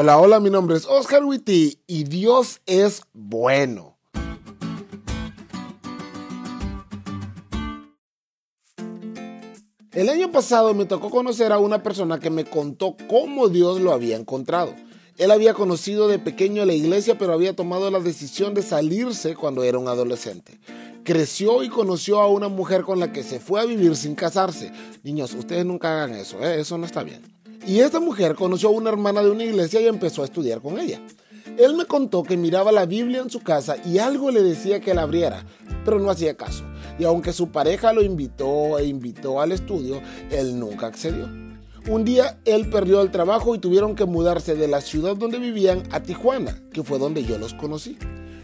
[0.00, 3.98] Hola, hola, mi nombre es Oscar Witty y Dios es bueno.
[9.90, 13.92] El año pasado me tocó conocer a una persona que me contó cómo Dios lo
[13.92, 14.72] había encontrado.
[15.16, 19.64] Él había conocido de pequeño la iglesia, pero había tomado la decisión de salirse cuando
[19.64, 20.60] era un adolescente.
[21.02, 24.70] Creció y conoció a una mujer con la que se fue a vivir sin casarse.
[25.02, 26.60] Niños, ustedes nunca hagan eso, ¿eh?
[26.60, 27.37] eso no está bien.
[27.66, 30.78] Y esta mujer conoció a una hermana de una iglesia y empezó a estudiar con
[30.78, 31.00] ella.
[31.58, 34.94] Él me contó que miraba la Biblia en su casa y algo le decía que
[34.94, 35.44] la abriera,
[35.84, 36.64] pero no hacía caso.
[36.98, 40.00] Y aunque su pareja lo invitó e invitó al estudio,
[40.30, 41.28] él nunca accedió.
[41.88, 45.82] Un día él perdió el trabajo y tuvieron que mudarse de la ciudad donde vivían
[45.90, 47.98] a Tijuana, que fue donde yo los conocí.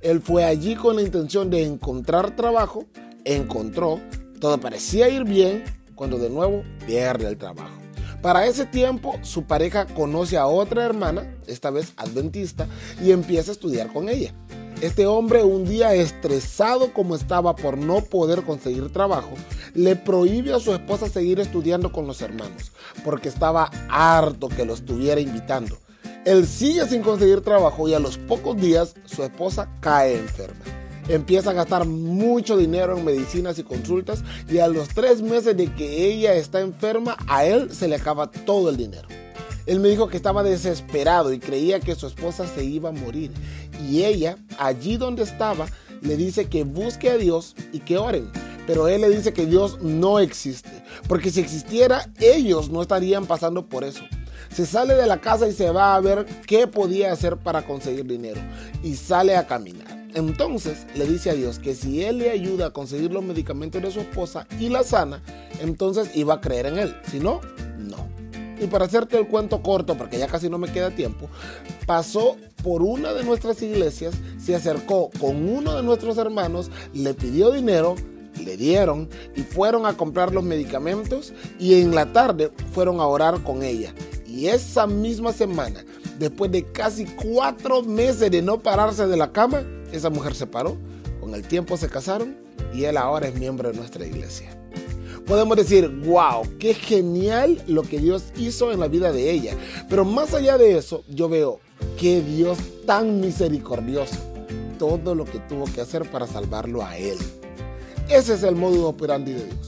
[0.00, 2.86] Él fue allí con la intención de encontrar trabajo,
[3.24, 4.00] encontró,
[4.40, 5.64] todo parecía ir bien,
[5.94, 7.77] cuando de nuevo pierde el trabajo.
[8.22, 12.66] Para ese tiempo, su pareja conoce a otra hermana, esta vez adventista,
[13.02, 14.34] y empieza a estudiar con ella.
[14.80, 19.30] Este hombre, un día estresado como estaba por no poder conseguir trabajo,
[19.74, 22.72] le prohíbe a su esposa seguir estudiando con los hermanos,
[23.04, 25.78] porque estaba harto que lo estuviera invitando.
[26.24, 30.77] Él sigue sin conseguir trabajo y a los pocos días su esposa cae enferma.
[31.08, 35.72] Empieza a gastar mucho dinero en medicinas y consultas y a los tres meses de
[35.72, 39.08] que ella está enferma, a él se le acaba todo el dinero.
[39.68, 43.30] Él me dijo que estaba desesperado y creía que su esposa se iba a morir.
[43.86, 45.66] Y ella, allí donde estaba,
[46.00, 48.30] le dice que busque a Dios y que oren.
[48.66, 50.70] Pero él le dice que Dios no existe.
[51.06, 54.04] Porque si existiera, ellos no estarían pasando por eso.
[54.50, 58.06] Se sale de la casa y se va a ver qué podía hacer para conseguir
[58.06, 58.40] dinero.
[58.82, 59.97] Y sale a caminar.
[60.14, 63.90] Entonces le dice a Dios que si él le ayuda a conseguir los medicamentos de
[63.90, 65.22] su esposa y la sana,
[65.60, 66.96] entonces iba a creer en él.
[67.10, 67.40] Si no,
[67.78, 68.08] no.
[68.60, 71.28] Y para hacerte el cuento corto, porque ya casi no me queda tiempo,
[71.86, 77.52] pasó por una de nuestras iglesias, se acercó con uno de nuestros hermanos, le pidió
[77.52, 77.94] dinero,
[78.44, 83.42] le dieron y fueron a comprar los medicamentos y en la tarde fueron a orar
[83.42, 83.94] con ella.
[84.26, 85.84] Y esa misma semana,
[86.18, 90.76] después de casi cuatro meses de no pararse de la cama, esa mujer se paró,
[91.20, 92.36] con el tiempo se casaron
[92.74, 94.58] y él ahora es miembro de nuestra iglesia
[95.28, 99.54] podemos decir, wow, qué genial lo que Dios hizo en la vida de ella.
[99.88, 101.60] Pero más allá de eso, yo veo
[101.98, 104.16] qué Dios tan misericordioso,
[104.78, 107.18] todo lo que tuvo que hacer para salvarlo a él.
[108.08, 109.67] Ese es el modo operandi de Dios.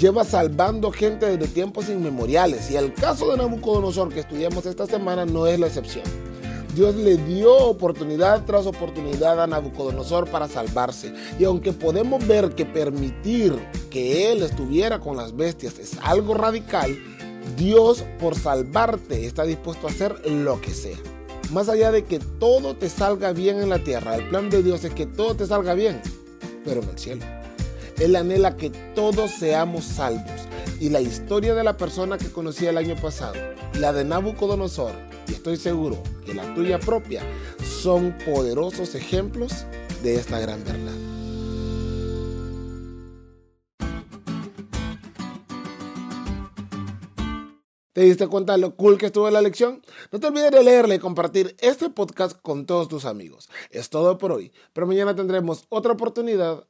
[0.00, 5.26] Lleva salvando gente desde tiempos inmemoriales y el caso de Nabucodonosor que estudiamos esta semana
[5.26, 6.04] no es la excepción.
[6.74, 11.12] Dios le dio oportunidad tras oportunidad a Nabucodonosor para salvarse.
[11.38, 13.54] Y aunque podemos ver que permitir
[13.90, 16.98] que él estuviera con las bestias es algo radical,
[17.58, 20.96] Dios por salvarte está dispuesto a hacer lo que sea.
[21.52, 24.82] Más allá de que todo te salga bien en la tierra, el plan de Dios
[24.84, 26.00] es que todo te salga bien,
[26.64, 27.39] pero en el cielo.
[28.00, 30.48] Él anhela que todos seamos salvos.
[30.80, 33.34] Y la historia de la persona que conocí el año pasado,
[33.74, 34.92] la de Nabucodonosor,
[35.28, 37.22] y estoy seguro que la tuya propia,
[37.82, 39.66] son poderosos ejemplos
[40.02, 40.94] de esta gran verdad.
[47.92, 49.82] ¿Te diste cuenta lo cool que estuvo la lección?
[50.10, 53.50] No te olvides de leerle y compartir este podcast con todos tus amigos.
[53.68, 56.66] Es todo por hoy, pero mañana tendremos otra oportunidad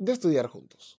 [0.00, 0.98] de estudiar juntos.